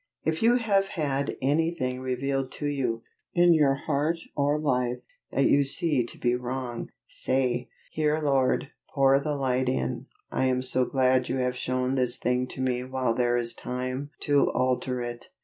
If 0.23 0.41
you 0.41 0.55
have 0.55 0.87
had 0.87 1.37
anything 1.43 1.99
revealed 1.99 2.51
to 2.53 2.65
you, 2.65 3.03
in 3.35 3.53
your 3.53 3.75
heart 3.75 4.17
or 4.35 4.59
life, 4.59 4.97
that 5.29 5.45
you 5.45 5.63
see 5.63 6.03
to 6.07 6.17
be 6.17 6.33
wrong, 6.33 6.89
say, 7.07 7.69
"Here 7.91 8.19
Lord, 8.19 8.71
pour 8.95 9.19
the 9.19 9.35
light 9.35 9.69
in; 9.69 10.07
I 10.31 10.45
am 10.47 10.63
so 10.63 10.85
glad 10.85 11.29
You 11.29 11.35
have 11.35 11.55
shown 11.55 11.93
this 11.93 12.17
thing 12.17 12.47
to 12.47 12.61
me 12.61 12.83
while 12.83 13.13
there 13.13 13.37
is 13.37 13.53
time 13.53 14.09
to 14.21 14.49
alter 14.55 15.01
it. 15.01 15.29